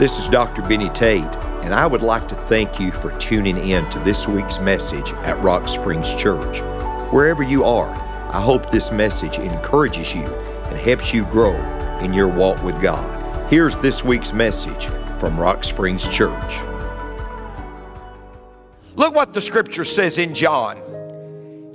[0.00, 0.62] This is Dr.
[0.62, 4.58] Benny Tate, and I would like to thank you for tuning in to this week's
[4.58, 6.62] message at Rock Springs Church.
[7.12, 7.92] Wherever you are,
[8.32, 11.54] I hope this message encourages you and helps you grow
[11.98, 13.52] in your walk with God.
[13.52, 14.86] Here's this week's message
[15.18, 16.62] from Rock Springs Church.
[18.96, 20.78] Look what the scripture says in John.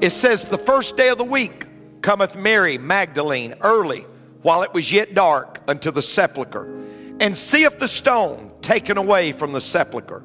[0.01, 1.67] It says, The first day of the week
[2.01, 4.07] cometh Mary Magdalene early,
[4.41, 6.75] while it was yet dark, unto the sepulchre,
[7.19, 10.23] and seeth the stone taken away from the sepulchre.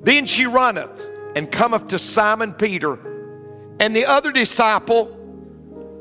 [0.00, 2.98] Then she runneth and cometh to Simon Peter
[3.80, 5.14] and the other disciple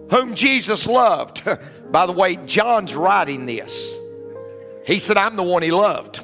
[0.09, 1.43] whom Jesus loved.
[1.91, 3.97] By the way, John's writing this.
[4.85, 6.21] He said, I'm the one he loved.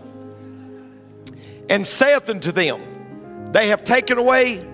[1.70, 4.66] And saith unto them, They have taken away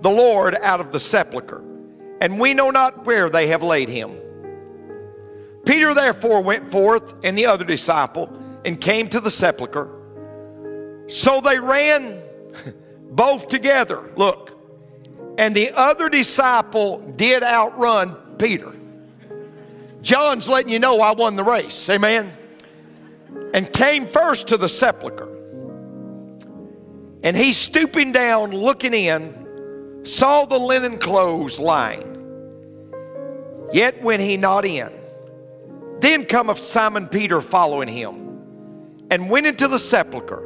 [0.00, 1.62] the Lord out of the sepulchre,
[2.20, 4.16] and we know not where they have laid him.
[5.68, 8.32] Peter therefore went forth and the other disciple
[8.64, 10.00] and came to the sepulchre.
[11.08, 12.22] So they ran
[13.10, 14.10] both together.
[14.16, 14.58] Look,
[15.36, 18.72] and the other disciple did outrun Peter.
[20.00, 21.90] John's letting you know I won the race.
[21.90, 22.32] Amen.
[23.52, 25.28] And came first to the sepulchre.
[27.22, 32.14] And he stooping down, looking in, saw the linen clothes lying.
[33.70, 34.97] Yet when he not in,
[36.00, 40.44] then cometh Simon Peter following him, and went into the sepulchre,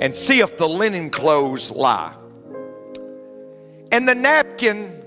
[0.00, 2.14] and seeth the linen clothes lie.
[3.90, 5.04] And the napkin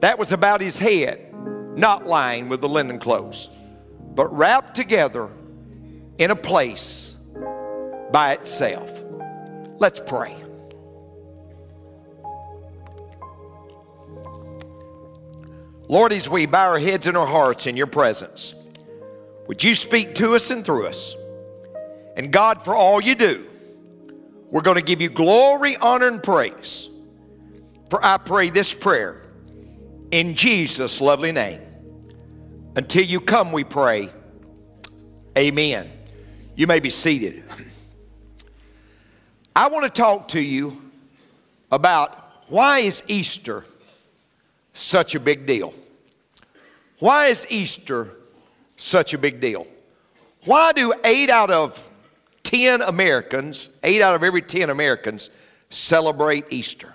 [0.00, 1.32] that was about his head,
[1.76, 3.48] not lying with the linen clothes,
[4.14, 5.30] but wrapped together
[6.18, 7.16] in a place
[8.12, 8.90] by itself.
[9.78, 10.36] Let's pray.
[15.88, 18.54] Lord, as we bow our heads and our hearts in your presence,
[19.46, 21.16] would you speak to us and through us?
[22.16, 23.46] And God, for all you do,
[24.50, 26.88] we're going to give you glory, honor, and praise.
[27.90, 29.22] For I pray this prayer
[30.10, 31.60] in Jesus' lovely name.
[32.76, 34.10] Until you come, we pray.
[35.36, 35.90] Amen.
[36.54, 37.44] You may be seated.
[39.56, 40.80] I want to talk to you
[41.70, 42.18] about
[42.48, 43.64] why is Easter
[44.72, 45.74] such a big deal?
[46.98, 48.10] Why is Easter
[48.76, 49.66] such a big deal?
[50.44, 51.80] Why do eight out of
[52.42, 55.30] 10 Americans, eight out of every 10 Americans,
[55.70, 56.94] celebrate Easter?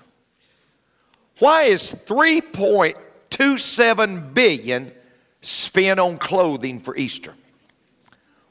[1.38, 4.92] Why is 3.27 billion
[5.40, 7.34] spent on clothing for Easter?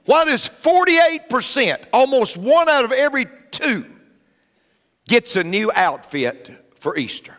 [0.06, 3.85] Why does 48%, almost one out of every two,
[5.07, 7.38] gets a new outfit for Easter?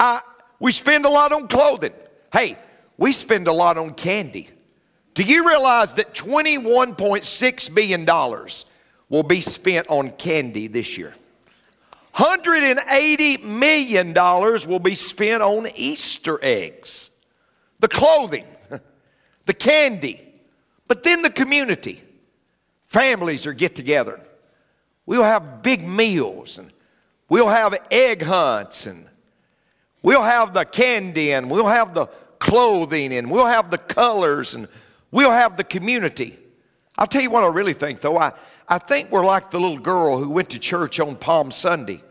[0.00, 0.20] I,
[0.58, 1.92] we spend a lot on clothing.
[2.32, 2.58] Hey,
[2.96, 4.50] we spend a lot on candy.
[5.14, 8.04] Do you realize that $21.6 billion
[9.08, 11.14] will be spent on candy this year?
[12.16, 17.10] $180 million will be spent on Easter eggs,
[17.78, 18.46] the clothing,
[19.46, 20.20] the candy,
[20.88, 22.02] but then the community.
[22.84, 24.20] Families are get together.
[25.06, 26.72] We'll have big meals and
[27.28, 29.06] we'll have egg hunts and
[30.02, 32.06] we'll have the candy and we'll have the
[32.38, 34.68] clothing and we'll have the colors and
[35.14, 36.36] we'll have the community.
[36.98, 38.18] I'll tell you what I really think though.
[38.18, 38.32] I,
[38.68, 42.02] I think we're like the little girl who went to church on Palm Sunday.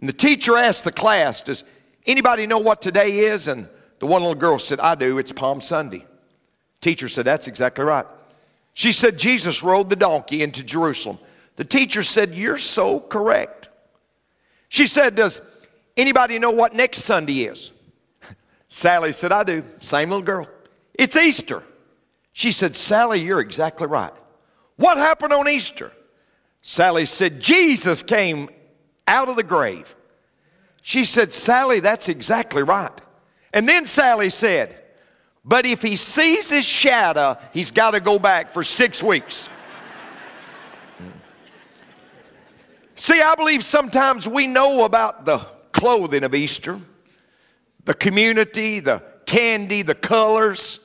[0.00, 1.64] And the teacher asked the class, Does
[2.04, 3.48] anybody know what today is?
[3.48, 3.68] And
[4.00, 6.04] the one little girl said, I do, it's Palm Sunday.
[6.80, 8.06] Teacher said, That's exactly right.
[8.74, 11.18] She said, Jesus rode the donkey into Jerusalem.
[11.56, 13.68] The teacher said, You're so correct.
[14.68, 15.40] She said, Does
[15.96, 17.70] anybody know what next Sunday is?
[18.68, 19.62] Sally said, I do.
[19.80, 20.48] Same little girl.
[20.94, 21.62] It's Easter.
[22.32, 24.12] She said, Sally, you're exactly right.
[24.76, 25.92] What happened on Easter?
[26.62, 28.48] Sally said, Jesus came
[29.06, 29.94] out of the grave.
[30.82, 32.92] She said, Sally, that's exactly right.
[33.52, 34.80] And then Sally said,
[35.44, 39.48] but if he sees his shadow, he's got to go back for six weeks.
[42.94, 45.38] See, I believe sometimes we know about the
[45.72, 46.78] clothing of Easter,
[47.84, 50.79] the community, the candy, the colors,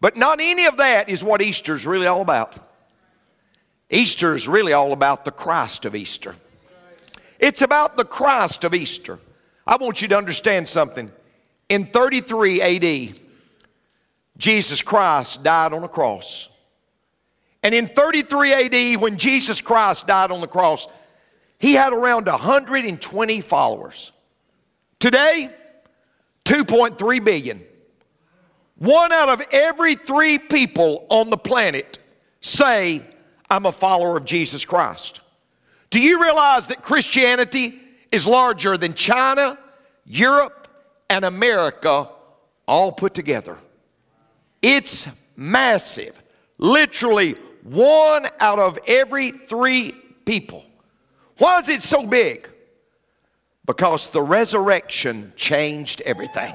[0.00, 2.68] but not any of that is what Easter is really all about.
[3.90, 6.36] Easter is really all about the Christ of Easter.
[7.38, 9.18] It's about the Christ of Easter.
[9.66, 11.10] I want you to understand something.
[11.68, 13.18] In 33 AD,
[14.36, 16.48] Jesus Christ died on a cross.
[17.62, 20.86] And in 33 AD, when Jesus Christ died on the cross,
[21.58, 24.12] he had around 120 followers.
[24.98, 25.50] Today,
[26.44, 27.62] 2.3 billion.
[28.80, 31.98] One out of every three people on the planet
[32.40, 33.04] say,
[33.50, 35.20] I'm a follower of Jesus Christ.
[35.90, 37.78] Do you realize that Christianity
[38.10, 39.58] is larger than China,
[40.06, 40.66] Europe,
[41.10, 42.08] and America
[42.66, 43.58] all put together?
[44.62, 46.18] It's massive.
[46.56, 49.92] Literally, one out of every three
[50.24, 50.64] people.
[51.36, 52.48] Why is it so big?
[53.66, 56.54] Because the resurrection changed everything.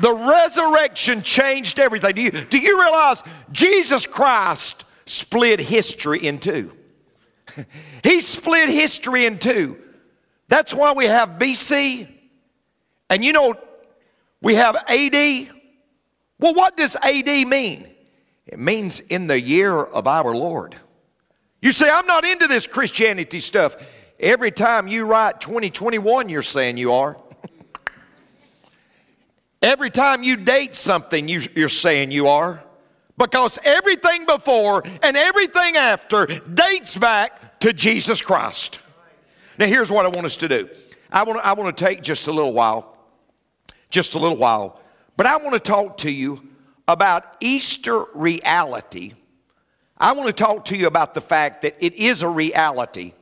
[0.00, 2.14] The resurrection changed everything.
[2.14, 6.76] Do you, do you realize Jesus Christ split history in two?
[8.02, 9.78] he split history in two.
[10.48, 12.08] That's why we have BC,
[13.08, 13.54] and you know,
[14.40, 15.48] we have AD.
[16.38, 17.86] Well, what does AD mean?
[18.46, 20.74] It means in the year of our Lord.
[21.62, 23.76] You say, I'm not into this Christianity stuff.
[24.18, 27.16] Every time you write 2021, you're saying you are.
[29.62, 32.62] Every time you date something, you, you're saying you are.
[33.18, 38.80] Because everything before and everything after dates back to Jesus Christ.
[39.58, 40.70] Now, here's what I want us to do
[41.10, 42.96] I want, I want to take just a little while,
[43.90, 44.80] just a little while,
[45.18, 46.48] but I want to talk to you
[46.88, 49.12] about Easter reality.
[49.98, 53.12] I want to talk to you about the fact that it is a reality.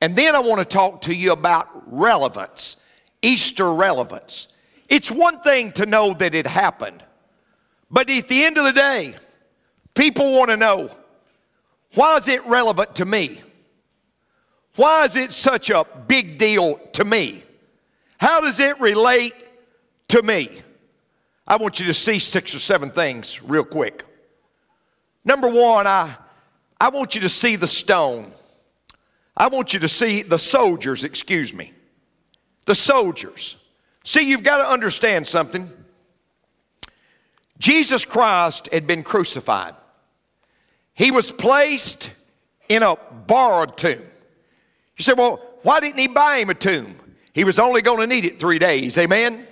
[0.00, 2.76] And then I want to talk to you about relevance,
[3.22, 4.48] Easter relevance.
[4.90, 7.02] It's one thing to know that it happened,
[7.90, 9.14] but at the end of the day,
[9.94, 10.90] people want to know
[11.94, 13.40] why is it relevant to me?
[14.76, 17.44] Why is it such a big deal to me?
[18.18, 19.34] How does it relate
[20.08, 20.62] to me?
[21.46, 24.04] I want you to see six or seven things real quick.
[25.24, 26.16] Number one, I,
[26.80, 28.32] I want you to see the stone.
[29.36, 31.72] I want you to see the soldiers, excuse me.
[32.66, 33.56] The soldiers.
[34.04, 35.70] See, you've got to understand something.
[37.58, 39.74] Jesus Christ had been crucified.
[40.94, 42.12] He was placed
[42.68, 44.02] in a borrowed tomb.
[44.96, 46.96] You say, well, why didn't he buy him a tomb?
[47.32, 48.96] He was only going to need it three days.
[48.98, 49.46] Amen?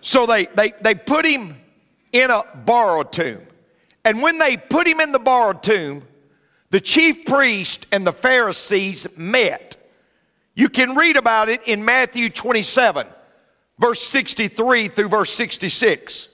[0.00, 1.56] So they, they, they put him
[2.12, 3.42] in a borrowed tomb.
[4.04, 6.02] And when they put him in the borrowed tomb,
[6.70, 9.76] the chief priest and the Pharisees met.
[10.54, 13.06] You can read about it in Matthew 27,
[13.78, 16.28] verse 63 through verse 66.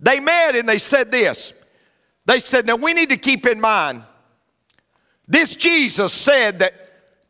[0.00, 1.52] They met and they said this.
[2.26, 4.02] They said, Now we need to keep in mind,
[5.26, 6.74] this Jesus said that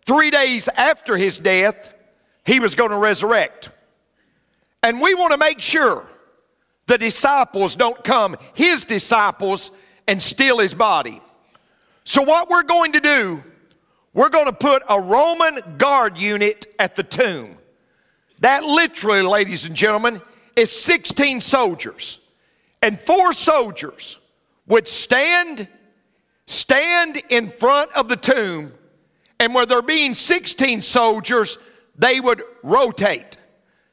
[0.07, 1.93] three days after his death,
[2.45, 3.71] he was going to resurrect.
[4.83, 6.07] And we want to make sure
[6.87, 9.71] the disciples don't come, his disciples,
[10.07, 11.21] and steal his body.
[12.05, 13.45] So, what we're going to do,
[14.15, 17.59] we're going to put a Roman guard unit at the tomb.
[18.41, 20.23] That literally, ladies and gentlemen,
[20.57, 22.21] is 16 soldiers.
[22.83, 24.19] And four soldiers
[24.67, 25.69] would stand
[26.47, 28.73] stand in front of the tomb
[29.39, 31.59] and where there being 16 soldiers
[31.95, 33.37] they would rotate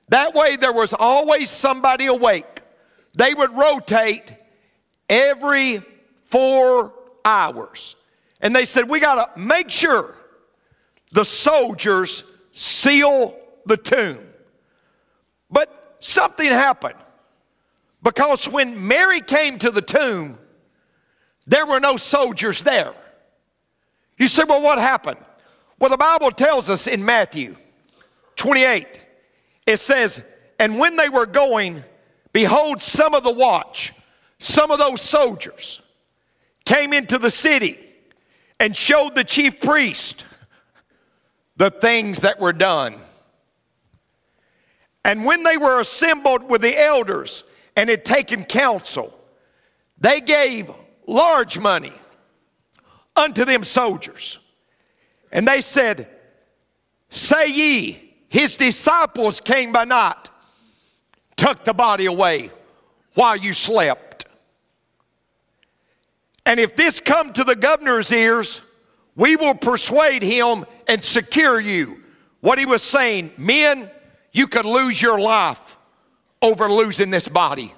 [0.09, 2.61] that way, there was always somebody awake.
[3.17, 4.35] They would rotate
[5.09, 5.81] every
[6.25, 6.93] four
[7.23, 7.95] hours.
[8.41, 10.15] And they said, We got to make sure
[11.11, 14.19] the soldiers seal the tomb.
[16.07, 16.99] Something happened
[18.03, 20.37] because when Mary came to the tomb,
[21.47, 22.93] there were no soldiers there.
[24.19, 25.17] You say, Well, what happened?
[25.79, 27.55] Well, the Bible tells us in Matthew
[28.35, 29.01] 28
[29.65, 30.21] it says,
[30.59, 31.83] And when they were going,
[32.33, 33.91] behold, some of the watch,
[34.37, 35.81] some of those soldiers
[36.65, 37.79] came into the city
[38.59, 40.23] and showed the chief priest
[41.57, 43.01] the things that were done.
[45.05, 47.43] And when they were assembled with the elders
[47.75, 49.15] and had taken counsel,
[49.99, 50.71] they gave
[51.05, 51.93] large money
[53.15, 54.39] unto them soldiers.
[55.31, 56.09] And they said,
[57.11, 60.31] Say ye, his disciples came by night,
[61.37, 62.49] took the body away
[63.13, 64.25] while you slept.
[66.47, 68.63] And if this come to the governor's ears,
[69.15, 72.01] we will persuade him and secure you.
[72.41, 73.91] What he was saying, men,
[74.35, 75.77] you could lose your life
[76.41, 77.73] over losing this body.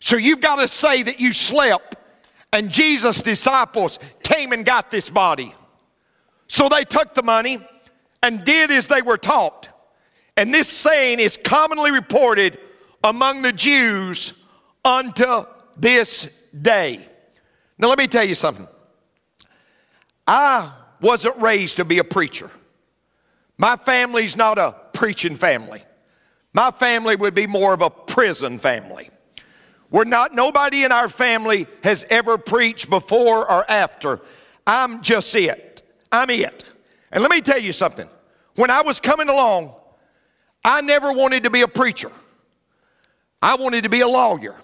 [0.00, 1.96] So you've got to say that you slept
[2.54, 5.54] and Jesus' disciples came and got this body.
[6.48, 7.58] So they took the money
[8.22, 9.68] and did as they were taught.
[10.38, 12.58] And this saying is commonly reported
[13.04, 14.32] among the Jews
[14.82, 15.44] unto
[15.76, 17.06] this day.
[17.76, 18.66] Now, let me tell you something.
[20.26, 22.50] I wasn't raised to be a preacher.
[23.58, 25.84] My family's not a preaching family.
[26.52, 29.10] My family would be more of a prison family.
[29.90, 34.20] We're not, nobody in our family has ever preached before or after.
[34.66, 35.82] I'm just it.
[36.12, 36.64] I'm it.
[37.10, 38.08] And let me tell you something.
[38.54, 39.74] When I was coming along,
[40.64, 42.12] I never wanted to be a preacher.
[43.42, 44.56] I wanted to be a lawyer.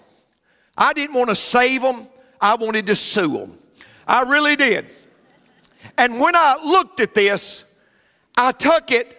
[0.77, 2.07] I didn't want to save them,
[2.39, 3.57] I wanted to sue them.
[4.07, 4.91] I really did.
[5.97, 7.63] And when I looked at this,
[8.35, 9.16] I took it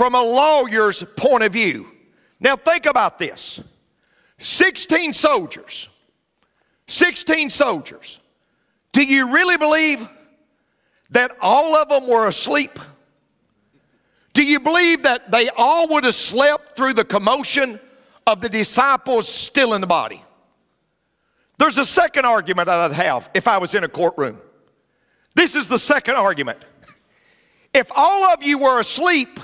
[0.00, 1.86] from a lawyer's point of view.
[2.40, 3.60] Now, think about this
[4.38, 5.90] 16 soldiers.
[6.86, 8.18] 16 soldiers.
[8.92, 10.08] Do you really believe
[11.10, 12.78] that all of them were asleep?
[14.32, 17.78] Do you believe that they all would have slept through the commotion
[18.26, 20.24] of the disciples still in the body?
[21.58, 24.40] There's a second argument I'd have if I was in a courtroom.
[25.34, 26.64] This is the second argument.
[27.74, 29.38] If all of you were asleep,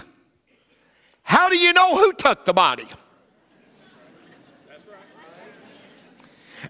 [1.27, 2.87] how do you know who took the body?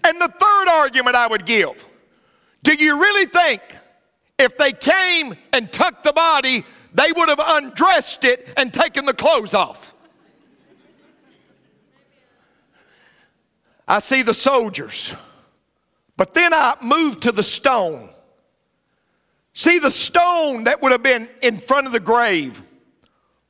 [0.03, 1.85] And the third argument I would give
[2.63, 3.61] do you really think
[4.39, 9.13] if they came and took the body, they would have undressed it and taken the
[9.13, 9.93] clothes off?
[13.87, 15.13] I see the soldiers,
[16.17, 18.09] but then I move to the stone.
[19.53, 22.61] See, the stone that would have been in front of the grave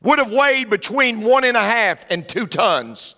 [0.08, 3.16] would have weighed between one and a half and two tons.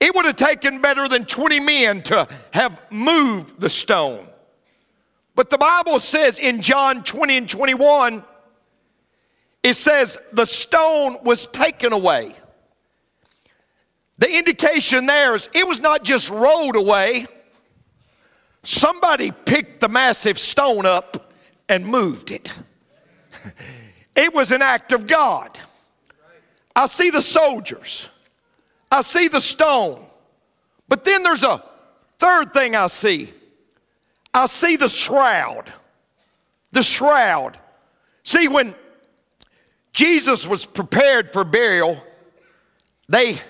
[0.00, 4.26] It would have taken better than 20 men to have moved the stone.
[5.34, 8.24] But the Bible says in John 20 and 21,
[9.62, 12.32] it says the stone was taken away.
[14.16, 17.26] The indication there is it was not just rolled away,
[18.62, 21.30] somebody picked the massive stone up
[21.68, 22.50] and moved it.
[24.18, 25.56] It was an act of God.
[26.74, 28.08] I see the soldiers.
[28.90, 30.04] I see the stone.
[30.88, 31.62] But then there's a
[32.18, 33.32] third thing I see.
[34.34, 35.72] I see the shroud.
[36.72, 37.60] The shroud.
[38.24, 38.74] See, when
[39.92, 42.02] Jesus was prepared for burial,
[43.08, 43.40] they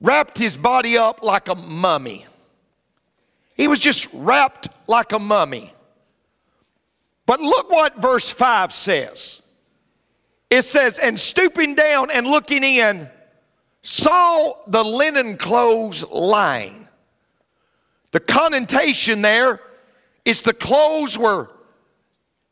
[0.00, 2.24] wrapped his body up like a mummy.
[3.54, 5.74] He was just wrapped like a mummy.
[7.26, 9.42] But look what verse 5 says.
[10.48, 13.10] It says, And stooping down and looking in,
[13.82, 16.88] saw the linen clothes lying.
[18.12, 19.60] The connotation there
[20.24, 21.50] is the clothes were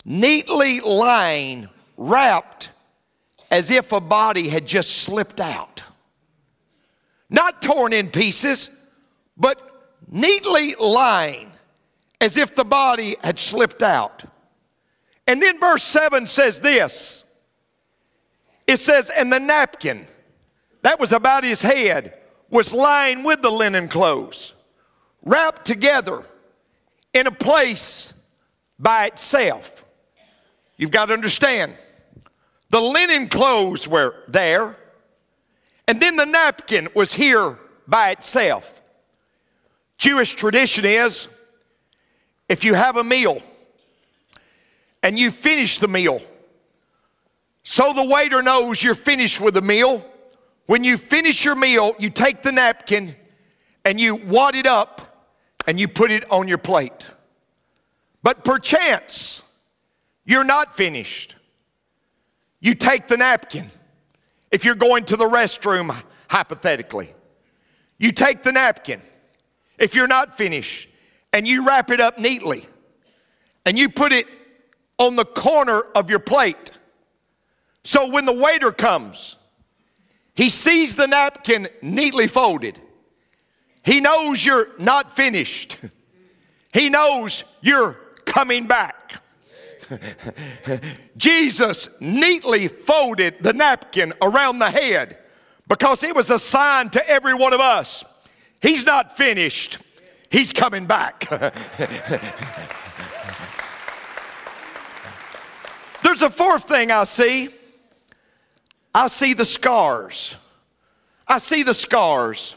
[0.04, 2.70] neatly lying, wrapped
[3.50, 5.82] as if a body had just slipped out.
[7.30, 8.70] Not torn in pieces,
[9.36, 11.52] but neatly lying
[12.20, 14.24] as if the body had slipped out.
[15.26, 17.24] And then verse 7 says this
[18.66, 20.06] it says, And the napkin
[20.82, 22.18] that was about his head
[22.50, 24.54] was lying with the linen clothes,
[25.22, 26.24] wrapped together
[27.12, 28.12] in a place
[28.78, 29.84] by itself.
[30.76, 31.74] You've got to understand,
[32.70, 34.76] the linen clothes were there,
[35.86, 38.82] and then the napkin was here by itself.
[39.98, 41.28] Jewish tradition is
[42.48, 43.42] if you have a meal
[45.04, 46.20] and you finish the meal,
[47.62, 50.04] so the waiter knows you're finished with the meal,
[50.66, 53.14] when you finish your meal, you take the napkin
[53.84, 55.30] and you wad it up
[55.66, 57.06] and you put it on your plate.
[58.22, 59.42] But perchance
[60.24, 61.36] you're not finished.
[62.60, 63.70] You take the napkin.
[64.50, 65.94] If you're going to the restroom,
[66.28, 67.12] hypothetically,
[67.98, 69.02] you take the napkin.
[69.78, 70.88] If you're not finished,
[71.32, 72.64] and you wrap it up neatly,
[73.66, 74.26] and you put it
[74.98, 76.70] on the corner of your plate.
[77.82, 79.36] So when the waiter comes,
[80.34, 82.80] he sees the napkin neatly folded.
[83.84, 85.76] He knows you're not finished.
[86.72, 87.92] He knows you're
[88.24, 89.22] coming back.
[91.16, 95.18] Jesus neatly folded the napkin around the head
[95.68, 98.04] because it was a sign to every one of us
[98.64, 99.76] He's not finished,
[100.30, 101.28] He's coming back.
[106.14, 107.48] There's a fourth thing I see.
[108.94, 110.36] I see the scars.
[111.26, 112.54] I see the scars.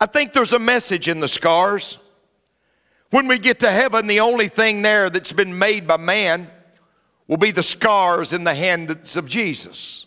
[0.00, 1.98] I think there's a message in the scars.
[3.10, 6.50] When we get to heaven, the only thing there that's been made by man
[7.28, 10.06] will be the scars in the hands of Jesus.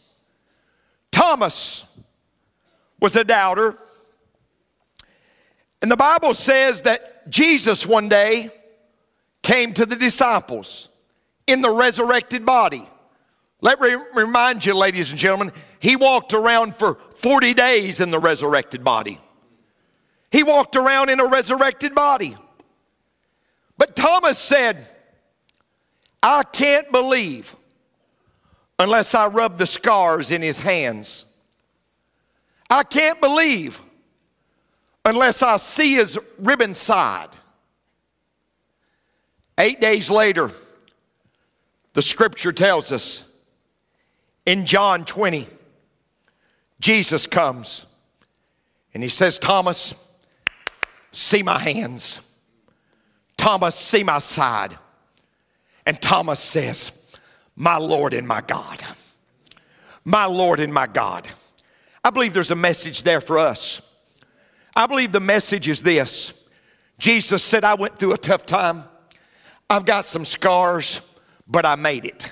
[1.11, 1.85] Thomas
[2.99, 3.77] was a doubter.
[5.83, 8.49] And the Bible says that Jesus one day
[9.43, 10.88] came to the disciples
[11.49, 12.87] in the resurrected body.
[13.61, 18.19] Let me remind you, ladies and gentlemen, he walked around for 40 days in the
[18.19, 19.19] resurrected body.
[20.31, 22.37] He walked around in a resurrected body.
[23.77, 24.87] But Thomas said,
[26.21, 27.55] I can't believe
[28.77, 31.25] unless I rub the scars in his hands.
[32.69, 33.81] I can't believe
[35.03, 37.29] unless I see his ribbon side.
[39.57, 40.51] Eight days later,
[41.99, 43.25] the scripture tells us
[44.45, 45.49] in John 20,
[46.79, 47.85] Jesus comes
[48.93, 49.93] and he says, Thomas,
[51.11, 52.21] see my hands.
[53.35, 54.79] Thomas, see my side.
[55.85, 56.93] And Thomas says,
[57.57, 58.81] My Lord and my God.
[60.05, 61.27] My Lord and my God.
[62.01, 63.81] I believe there's a message there for us.
[64.73, 66.31] I believe the message is this
[66.97, 68.85] Jesus said, I went through a tough time.
[69.69, 71.01] I've got some scars,
[71.49, 72.31] but I made it.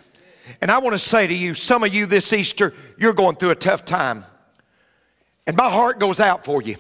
[0.62, 3.50] And I want to say to you, some of you this Easter, you're going through
[3.50, 4.24] a tough time.
[5.45, 6.77] And my heart goes out for you.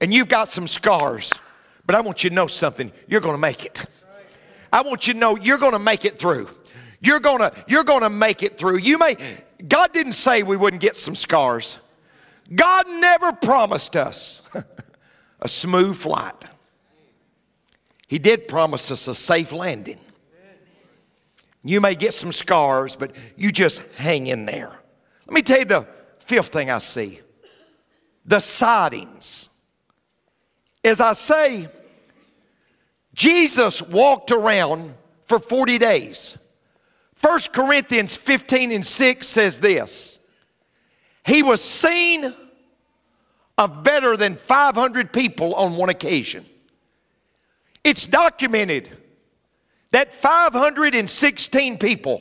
[0.00, 1.32] And you've got some scars,
[1.86, 2.90] but I want you to know something.
[3.06, 3.84] You're going to make it.
[4.72, 6.48] I want you to know you're going to make it through.
[7.00, 8.78] You're going to you're going to make it through.
[8.78, 9.16] You may
[9.66, 11.78] God didn't say we wouldn't get some scars.
[12.52, 14.42] God never promised us
[15.40, 16.44] a smooth flight.
[18.06, 20.00] He did promise us a safe landing.
[21.64, 24.78] You may get some scars, but you just hang in there.
[25.26, 25.86] Let me tell you the
[26.18, 27.20] fifth thing I see
[28.26, 29.50] the sightings.
[30.82, 31.68] As I say,
[33.14, 34.94] Jesus walked around
[35.24, 36.38] for 40 days.
[37.20, 40.20] 1 Corinthians 15 and 6 says this
[41.24, 42.34] He was seen
[43.56, 46.44] of better than 500 people on one occasion.
[47.82, 48.90] It's documented
[49.94, 52.20] that 516 people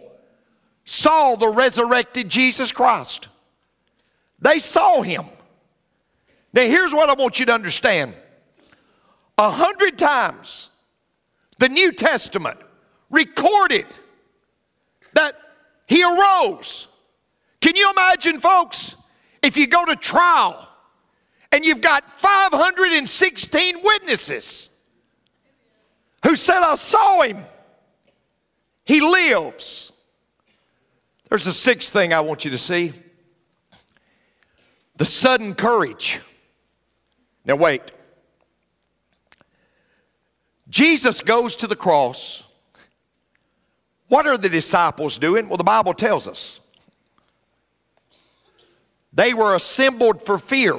[0.85, 3.29] saw the resurrected Jesus Christ.
[4.39, 5.25] They saw him.
[6.53, 8.13] Now, here's what I want you to understand
[9.39, 10.69] a hundred times
[11.57, 12.59] the New Testament
[13.09, 13.87] recorded
[15.13, 15.35] that
[15.87, 16.87] he arose.
[17.59, 18.95] Can you imagine, folks,
[19.41, 20.69] if you go to trial
[21.51, 24.69] and you've got 516 witnesses
[26.23, 27.45] who said, I saw him,
[28.85, 29.91] he lives.
[31.29, 32.93] There's a sixth thing I want you to see
[34.95, 36.19] the sudden courage.
[37.45, 37.81] Now, wait.
[40.69, 42.43] Jesus goes to the cross.
[44.07, 45.47] What are the disciples doing?
[45.47, 46.61] Well, the Bible tells us
[49.11, 50.75] they were assembled for fear.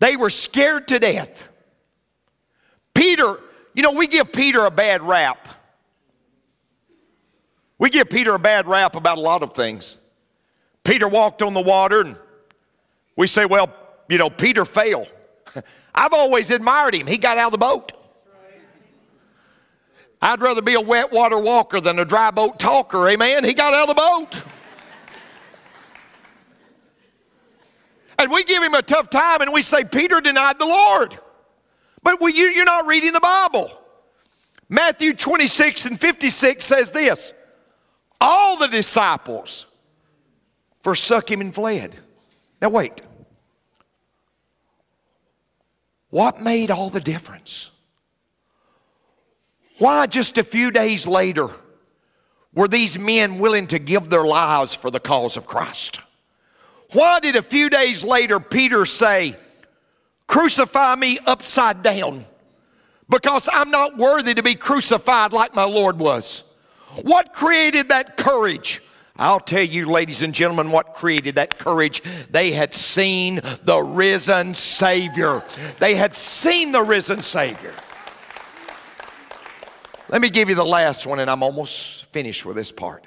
[0.00, 1.48] They were scared to death.
[2.94, 3.40] Peter,
[3.74, 5.48] you know, we give Peter a bad rap.
[7.78, 9.96] We give Peter a bad rap about a lot of things.
[10.82, 12.16] Peter walked on the water, and
[13.16, 13.72] we say, well,
[14.08, 15.12] you know, Peter failed.
[15.94, 17.06] I've always admired him.
[17.06, 17.92] He got out of the boat.
[20.20, 23.08] I'd rather be a wet water walker than a dry boat talker.
[23.08, 23.44] Amen.
[23.44, 24.42] He got out of the boat.
[28.18, 31.16] and we give him a tough time and we say, Peter denied the Lord.
[32.02, 33.70] But you, you're not reading the Bible.
[34.68, 37.32] Matthew 26 and 56 says this
[38.20, 39.66] All the disciples
[40.82, 41.96] forsook him and fled.
[42.60, 43.00] Now, wait.
[46.10, 47.70] What made all the difference?
[49.78, 51.50] Why, just a few days later,
[52.54, 56.00] were these men willing to give their lives for the cause of Christ?
[56.92, 59.36] Why did a few days later Peter say,
[60.26, 62.24] Crucify me upside down
[63.08, 66.44] because I'm not worthy to be crucified like my Lord was?
[67.02, 68.82] What created that courage?
[69.16, 72.02] I'll tell you, ladies and gentlemen, what created that courage.
[72.30, 75.42] They had seen the risen Savior.
[75.80, 77.74] They had seen the risen Savior.
[80.08, 83.06] Let me give you the last one, and I'm almost finished with this part.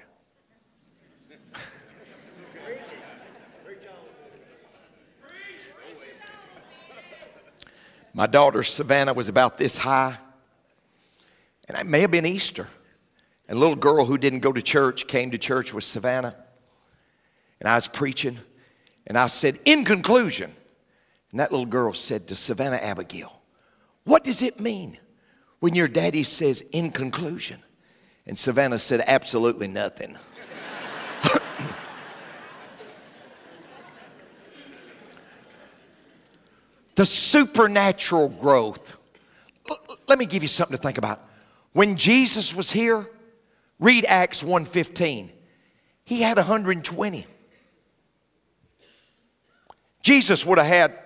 [8.13, 10.17] My daughter Savannah was about this high,
[11.69, 12.67] and it may have been Easter.
[13.51, 16.37] And a little girl who didn't go to church came to church with Savannah.
[17.59, 18.37] And I was preaching,
[19.05, 20.55] and I said, In conclusion,
[21.31, 23.41] and that little girl said to Savannah Abigail,
[24.05, 24.99] What does it mean
[25.59, 27.59] when your daddy says, In conclusion?
[28.25, 30.17] And Savannah said, Absolutely nothing.
[36.95, 38.95] the supernatural growth.
[40.07, 41.21] Let me give you something to think about.
[41.73, 43.09] When Jesus was here,
[43.81, 45.31] Read Acts 1:15.
[46.05, 47.25] He had 120.
[50.03, 50.97] Jesus would have had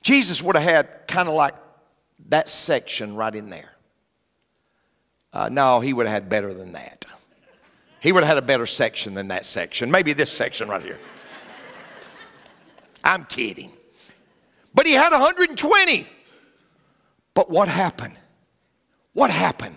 [0.00, 1.56] Jesus would have had kind of like
[2.28, 3.72] that section right in there.
[5.32, 7.04] Uh, no, he would have had better than that.
[8.00, 9.90] He would have had a better section than that section.
[9.90, 11.00] Maybe this section right here.
[13.02, 13.72] I'm kidding.
[14.72, 16.06] But he had 120.
[17.34, 18.16] But what happened?
[19.12, 19.76] What happened?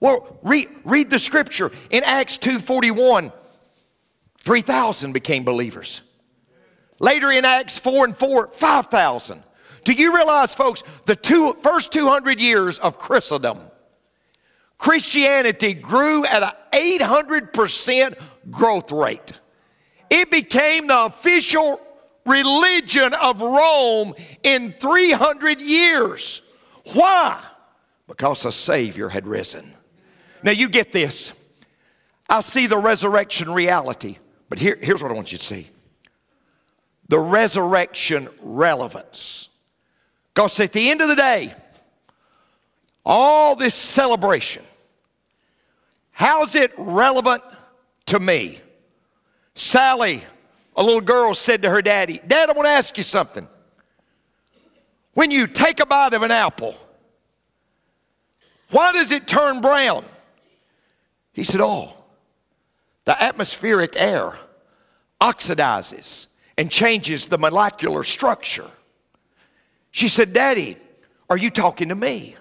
[0.00, 1.70] Well, read, read the scripture.
[1.90, 3.32] In Acts 2.41,
[4.40, 6.02] 3,000 became believers.
[6.98, 9.42] Later in Acts 4 and 4, 5,000.
[9.84, 13.58] Do you realize, folks, the two, first 200 years of Christendom,
[14.78, 18.18] Christianity grew at an 800%
[18.50, 19.32] growth rate.
[20.10, 21.80] It became the official
[22.24, 26.42] religion of Rome in 300 years.
[26.92, 27.40] Why?
[28.06, 29.75] Because a Savior had risen.
[30.42, 31.32] Now, you get this.
[32.28, 34.18] I see the resurrection reality,
[34.48, 35.70] but here, here's what I want you to see
[37.08, 39.48] the resurrection relevance.
[40.34, 41.54] Because at the end of the day,
[43.04, 44.64] all this celebration,
[46.10, 47.42] how's it relevant
[48.06, 48.60] to me?
[49.54, 50.22] Sally,
[50.76, 53.48] a little girl, said to her daddy, Dad, I want to ask you something.
[55.14, 56.74] When you take a bite of an apple,
[58.70, 60.04] why does it turn brown?
[61.36, 61.94] He said, Oh,
[63.04, 64.32] the atmospheric air
[65.20, 68.70] oxidizes and changes the molecular structure.
[69.90, 70.78] She said, Daddy,
[71.28, 72.36] are you talking to me?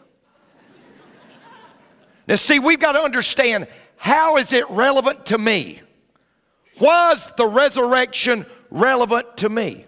[2.26, 5.82] now, see, we've got to understand how is it relevant to me?
[6.78, 9.86] Why is the resurrection relevant to me?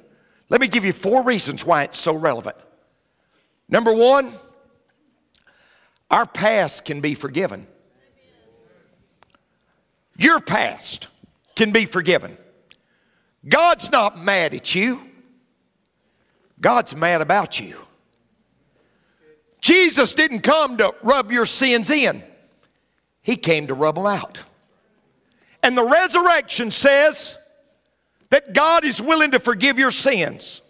[0.50, 2.58] Let me give you four reasons why it's so relevant.
[3.70, 4.34] Number one,
[6.12, 7.68] our past can be forgiven.
[10.18, 11.08] Your past
[11.56, 12.38] can be forgiven.
[13.48, 15.02] God's not mad at you,
[16.60, 17.78] God's mad about you.
[19.62, 22.24] Jesus didn't come to rub your sins in,
[23.22, 24.40] He came to rub them out.
[25.64, 27.38] And the resurrection says
[28.30, 30.62] that God is willing to forgive your sins.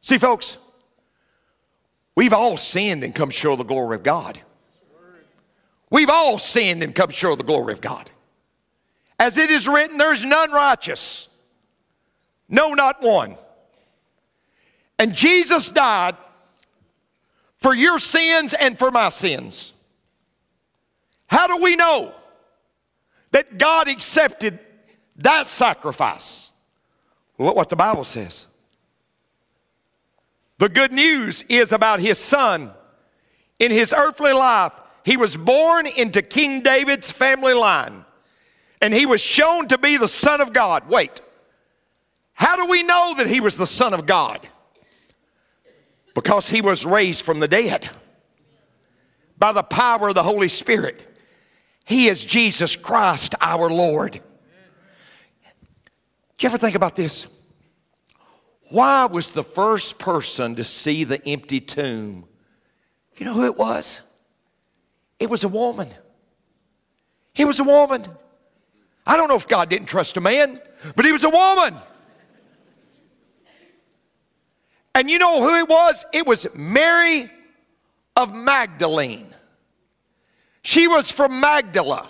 [0.00, 0.58] See, folks,
[2.14, 4.40] we've all sinned and come of the glory of God.
[5.90, 8.10] We've all sinned and come of the glory of God.
[9.18, 11.28] As it is written, there's none righteous.
[12.48, 13.36] No, not one.
[14.98, 16.16] And Jesus died
[17.58, 19.72] for your sins and for my sins.
[21.26, 22.12] How do we know
[23.30, 24.58] that God accepted
[25.16, 26.52] that sacrifice?
[27.38, 28.46] Look what the Bible says.
[30.58, 32.72] The good news is about his son.
[33.58, 34.72] In his earthly life,
[35.04, 38.03] he was born into King David's family line,
[38.80, 40.88] and he was shown to be the Son of God.
[40.88, 41.20] Wait,
[42.32, 44.48] how do we know that he was the Son of God?
[46.14, 47.90] Because he was raised from the dead
[49.38, 51.10] by the power of the Holy Spirit.
[51.84, 54.12] He is Jesus Christ our Lord.
[54.12, 54.22] Did
[56.40, 57.26] you ever think about this?
[58.70, 62.26] Why was the first person to see the empty tomb?
[63.16, 64.00] You know who it was?
[65.20, 65.90] It was a woman.
[67.32, 68.04] He was a woman.
[69.06, 70.60] I don't know if God didn't trust a man,
[70.96, 71.74] but he was a woman.
[74.94, 76.06] And you know who it was?
[76.12, 77.30] It was Mary
[78.16, 79.26] of Magdalene.
[80.62, 82.08] She was from Magdala.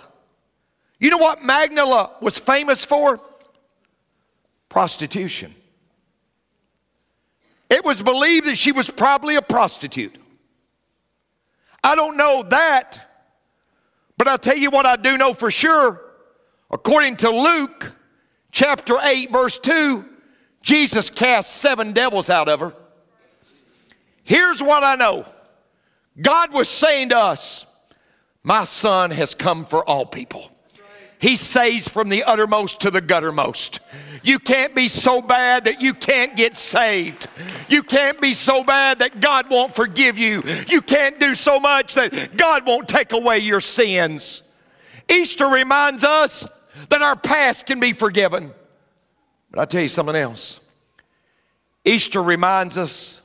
[1.00, 3.20] You know what Magdala was famous for?
[4.68, 5.54] Prostitution.
[7.68, 10.16] It was believed that she was probably a prostitute.
[11.82, 13.00] I don't know that,
[14.16, 16.03] but I'll tell you what I do know for sure.
[16.70, 17.92] According to Luke
[18.50, 20.04] chapter 8, verse 2,
[20.62, 22.74] Jesus cast seven devils out of her.
[24.22, 25.26] Here's what I know
[26.20, 27.66] God was saying to us,
[28.42, 30.50] My son has come for all people.
[31.18, 33.78] He saves from the uttermost to the guttermost.
[34.22, 37.28] You can't be so bad that you can't get saved.
[37.68, 40.42] You can't be so bad that God won't forgive you.
[40.68, 44.42] You can't do so much that God won't take away your sins.
[45.10, 46.46] Easter reminds us
[46.88, 48.52] that our past can be forgiven.
[49.50, 50.60] But I'll tell you something else.
[51.84, 53.20] Easter reminds us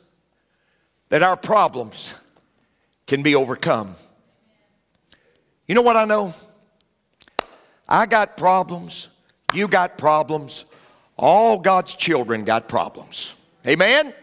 [1.10, 2.13] that our problems
[3.08, 3.96] can be overcome.
[5.68, 6.34] You know what I know?
[7.88, 9.08] I got problems.
[9.50, 10.65] You got problems.
[11.18, 13.36] All God's children got problems.
[13.65, 14.13] Amen?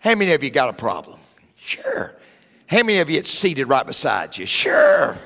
[0.00, 1.18] How many of you got a problem?
[1.56, 2.14] Sure.
[2.66, 4.46] How many of you it's seated right beside you?
[4.46, 5.18] Sure.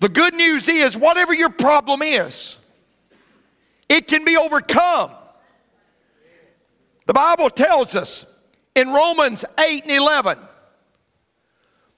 [0.00, 2.56] The good news is, whatever your problem is,
[3.88, 5.12] it can be overcome.
[7.06, 8.26] The Bible tells us
[8.74, 10.38] in Romans 8 and 11,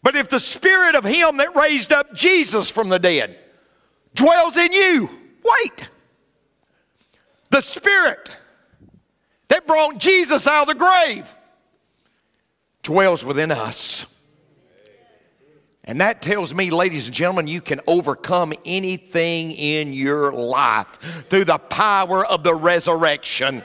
[0.03, 3.39] but if the spirit of him that raised up Jesus from the dead
[4.15, 5.11] dwells in you,
[5.45, 5.89] wait.
[7.51, 8.37] The spirit
[9.49, 11.35] that brought Jesus out of the grave
[12.83, 14.07] dwells within us.
[15.91, 20.87] And that tells me, ladies and gentlemen, you can overcome anything in your life
[21.29, 23.61] through the power of the resurrection.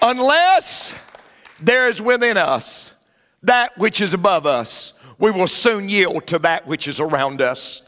[0.00, 0.98] Unless
[1.60, 2.94] there is within us
[3.42, 7.82] that which is above us, we will soon yield to that which is around us.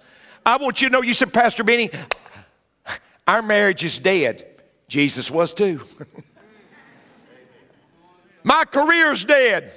[0.44, 1.88] I want you to know, you said, Pastor Benny,
[3.26, 4.60] our marriage is dead.
[4.88, 5.80] Jesus was too.
[8.44, 9.72] My career's dead.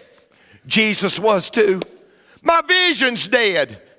[0.68, 1.82] Jesus was too.
[2.42, 3.82] My vision's dead.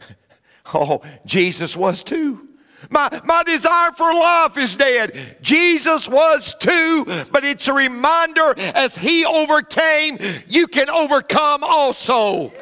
[0.74, 2.48] Oh, Jesus was too.
[2.90, 5.36] My, my desire for life is dead.
[5.40, 12.52] Jesus was too, but it's a reminder as he overcame, you can overcome also.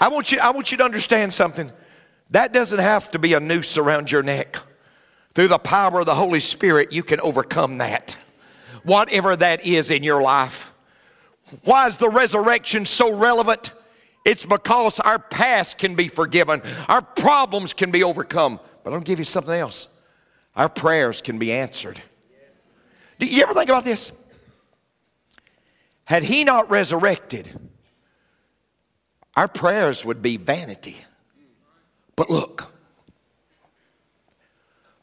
[0.00, 1.70] I want you, I want you to understand something.
[2.30, 4.56] That doesn't have to be a noose around your neck.
[5.34, 8.16] Through the power of the Holy Spirit, you can overcome that.
[8.82, 10.72] Whatever that is in your life.
[11.64, 13.72] Why is the resurrection so relevant?
[14.24, 18.60] It's because our past can be forgiven, our problems can be overcome.
[18.84, 19.88] But I'll give you something else
[20.56, 22.02] our prayers can be answered.
[23.18, 24.12] Do you ever think about this?
[26.04, 27.58] Had he not resurrected,
[29.36, 30.96] our prayers would be vanity.
[32.16, 32.72] But look,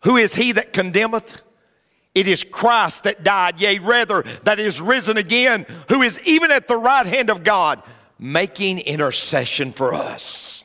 [0.03, 1.41] who is he that condemneth?
[2.17, 6.67] It is Christ that died, yea, rather, that is risen again, who is even at
[6.67, 7.83] the right hand of God
[8.17, 10.63] making intercession for us.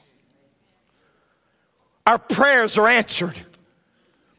[2.06, 3.38] Our prayers are answered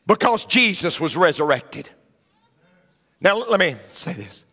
[0.07, 1.87] because Jesus was resurrected.
[3.21, 4.43] Now, let me say this.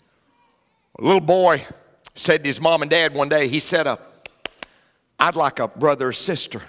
[0.98, 1.66] A little boy
[2.14, 3.96] said to his mom and dad one day, he said, uh,
[5.18, 6.60] I'd like a brother or sister.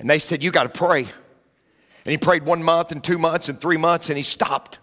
[0.00, 1.06] And they said, You got to pray.
[2.04, 4.78] And he prayed one month and two months and three months and he stopped.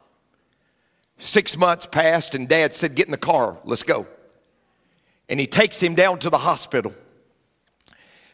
[1.18, 4.08] Six months passed and dad said, Get in the car, let's go
[5.30, 6.94] and he takes him down to the hospital.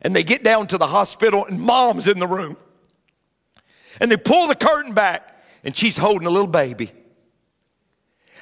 [0.01, 2.57] And they get down to the hospital, and mom's in the room.
[3.99, 6.91] And they pull the curtain back, and she's holding a little baby.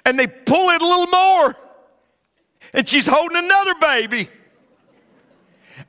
[0.06, 1.56] And they pull it a little more,
[2.74, 4.30] and she's holding another baby.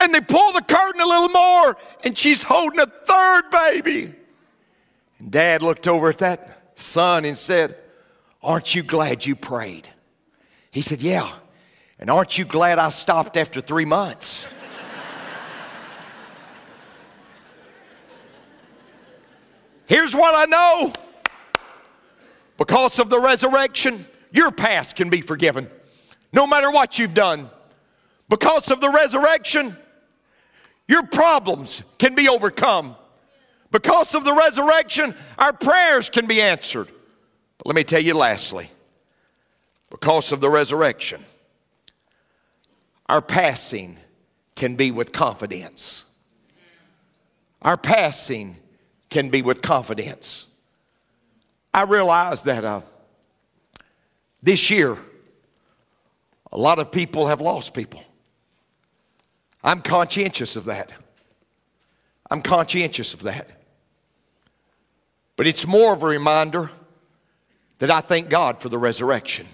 [0.01, 4.15] And they pull the curtain a little more, and she's holding a third baby.
[5.29, 7.77] Dad looked over at that son and said,
[8.43, 9.89] Aren't you glad you prayed?
[10.71, 11.33] He said, Yeah.
[11.99, 14.49] And aren't you glad I stopped after three months?
[19.87, 20.93] Here's what I know
[22.57, 25.69] because of the resurrection, your past can be forgiven,
[26.33, 27.51] no matter what you've done.
[28.29, 29.77] Because of the resurrection,
[30.89, 32.97] your problems can be overcome.
[33.75, 36.87] Because of the resurrection, our prayers can be answered.
[37.59, 38.71] But let me tell you lastly,
[39.91, 41.25] because of the resurrection,
[43.09, 43.97] our passing
[44.55, 46.07] can be with confidence.
[47.63, 48.59] Our passing
[49.11, 50.47] can be with confidence.
[51.75, 52.83] I realize that uh,
[54.41, 54.97] this year,
[56.53, 58.05] a lot of people have lost people.
[59.65, 60.93] I'm conscientious of that.
[62.31, 63.63] I'm conscientious of that.
[65.37, 66.71] But it's more of a reminder
[67.79, 69.47] that I thank God for the resurrection.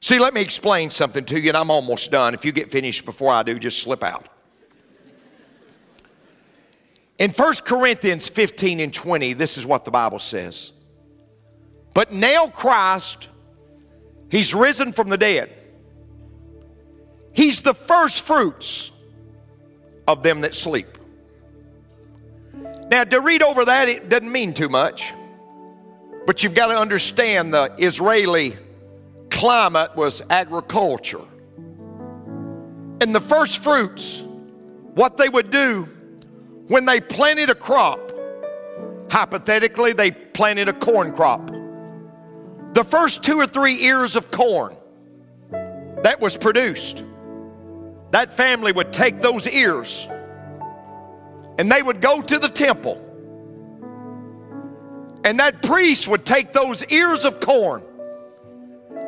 [0.00, 2.34] See, let me explain something to you, and I'm almost done.
[2.34, 4.28] If you get finished before I do, just slip out.
[7.18, 10.72] In 1 Corinthians 15 and 20, this is what the Bible says.
[11.94, 13.28] But now Christ,
[14.30, 15.52] He's risen from the dead.
[17.32, 18.90] He's the first fruits
[20.08, 20.98] of them that sleep.
[22.88, 25.12] Now, to read over that, it doesn't mean too much,
[26.24, 28.56] but you've got to understand the Israeli
[29.30, 31.24] climate was agriculture.
[33.00, 34.22] And the first fruits,
[34.94, 35.88] what they would do
[36.68, 38.12] when they planted a crop,
[39.10, 41.50] hypothetically, they planted a corn crop.
[42.72, 44.76] The first two or three ears of corn
[46.02, 47.04] that was produced,
[48.12, 50.06] that family would take those ears
[51.58, 53.02] and they would go to the temple.
[55.24, 57.82] And that priest would take those ears of corn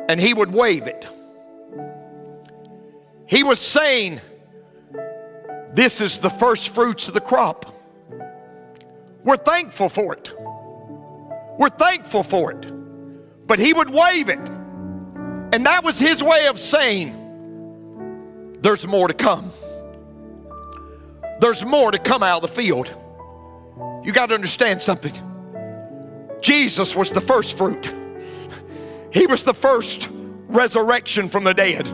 [0.09, 1.07] and he would wave it.
[3.25, 4.19] He was saying,
[5.73, 7.75] This is the first fruits of the crop.
[9.23, 10.33] We're thankful for it.
[11.59, 13.47] We're thankful for it.
[13.47, 14.49] But he would wave it.
[15.51, 19.51] And that was his way of saying, There's more to come.
[21.39, 22.95] There's more to come out of the field.
[24.03, 25.13] You got to understand something.
[26.41, 27.91] Jesus was the first fruit,
[29.11, 30.09] He was the first
[30.47, 31.87] resurrection from the dead.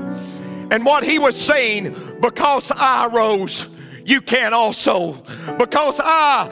[0.71, 3.67] And what He was saying, because I rose,
[4.03, 5.13] you can also.
[5.57, 6.51] Because I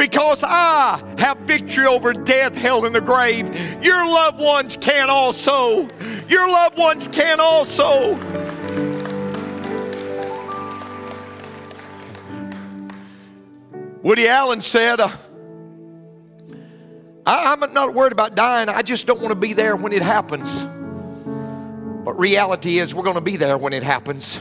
[0.00, 3.54] because I have victory over death, hell, and the grave.
[3.84, 5.90] Your loved ones can also.
[6.26, 8.16] Your loved ones can also.
[14.02, 15.10] Woody Allen said, uh,
[17.26, 18.68] I, am not worried about dying.
[18.68, 20.64] I just don't want to be there when it happens.
[22.04, 24.40] But reality is, we're going to be there when it happens.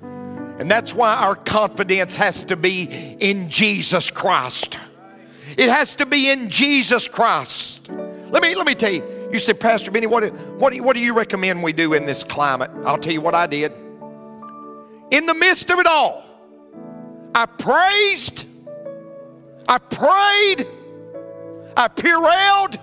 [0.00, 2.84] And that's why our confidence has to be
[3.18, 4.78] in Jesus Christ.
[5.56, 7.88] It has to be in Jesus Christ.
[7.88, 9.28] Let me, let me tell you.
[9.32, 12.70] You say, Pastor Benny, what, what, what do you recommend we do in this climate?
[12.84, 13.72] I'll tell you what I did.
[15.10, 16.24] In the midst of it all,
[17.34, 18.44] I praised
[19.68, 20.66] I prayed,
[21.76, 22.78] I purelled,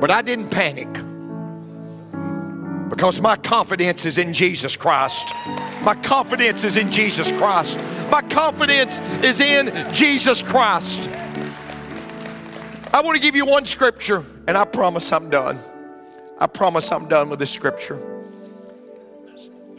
[0.00, 0.88] but I didn't panic
[2.88, 5.34] because my confidence is in Jesus Christ.
[5.82, 7.76] My confidence is in Jesus Christ.
[8.10, 11.10] My confidence is in Jesus Christ.
[12.94, 15.62] I want to give you one scripture, and I promise I'm done.
[16.38, 18.00] I promise I'm done with this scripture.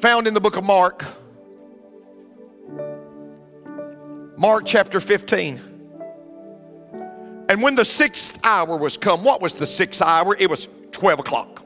[0.01, 1.03] Found in the book of Mark.
[4.37, 5.59] Mark chapter 15.
[7.49, 10.35] And when the sixth hour was come, what was the sixth hour?
[10.37, 11.63] It was 12 o'clock,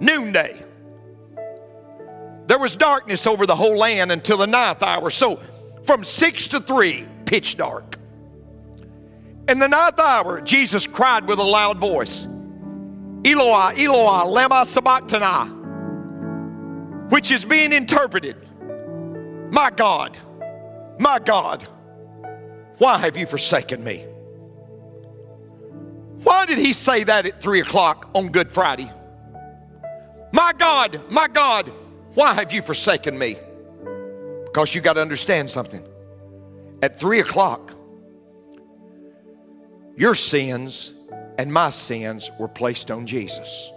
[0.00, 0.64] noonday.
[2.46, 5.10] There was darkness over the whole land until the ninth hour.
[5.10, 5.40] So
[5.82, 7.96] from six to three, pitch dark.
[9.48, 12.26] In the ninth hour, Jesus cried with a loud voice,
[13.26, 15.50] Eloi, Eloi, lama sabachthani,
[17.10, 18.36] which is being interpreted,
[19.50, 20.16] My God,
[20.98, 21.66] my God,
[22.78, 24.04] why have you forsaken me?
[26.22, 28.90] Why did he say that at three o'clock on Good Friday?
[30.32, 31.72] My God, my God,
[32.14, 33.36] why have you forsaken me?
[34.44, 35.86] Because you got to understand something.
[36.82, 37.74] At three o'clock,
[39.96, 40.92] your sins
[41.38, 43.70] and my sins were placed on Jesus.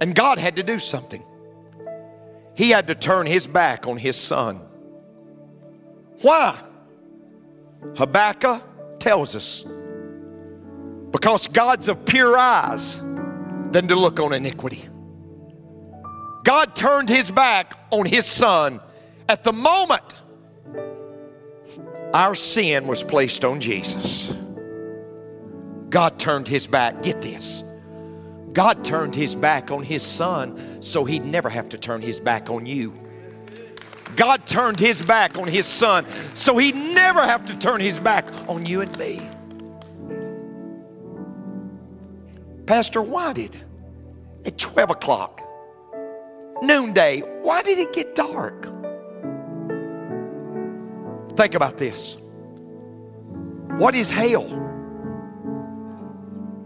[0.00, 1.22] And God had to do something.
[2.54, 4.60] He had to turn his back on his son.
[6.22, 6.58] Why?
[7.96, 8.62] Habakkuk
[8.98, 9.64] tells us
[11.10, 13.00] because God's of pure eyes
[13.70, 14.88] than to look on iniquity.
[16.44, 18.80] God turned his back on his son
[19.28, 20.14] at the moment
[22.14, 24.34] our sin was placed on Jesus.
[25.90, 27.62] God turned his back, get this.
[28.52, 32.48] God turned his back on his son so he'd never have to turn his back
[32.48, 32.98] on you.
[34.16, 38.24] God turned his back on his son so he'd never have to turn his back
[38.48, 39.20] on you and me.
[42.66, 43.60] Pastor, why did
[44.44, 45.42] at 12 o'clock,
[46.62, 48.64] noonday, why did it get dark?
[51.36, 52.16] Think about this.
[53.76, 54.62] What is hell?